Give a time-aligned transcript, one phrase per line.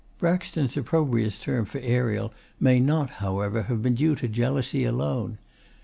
[0.17, 5.37] Braxton's opprobrious term for 'Ariel' may not, however, have been due to jealousy alone.